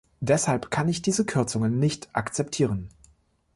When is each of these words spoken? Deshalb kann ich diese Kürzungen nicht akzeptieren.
Deshalb 0.19 0.71
kann 0.71 0.89
ich 0.89 1.03
diese 1.03 1.25
Kürzungen 1.27 1.77
nicht 1.77 2.09
akzeptieren. 2.15 2.89